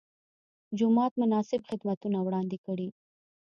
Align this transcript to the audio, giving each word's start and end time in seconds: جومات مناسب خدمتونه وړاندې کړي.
جومات 0.77 1.11
مناسب 1.21 1.61
خدمتونه 1.69 2.17
وړاندې 2.21 2.57
کړي. 2.65 2.87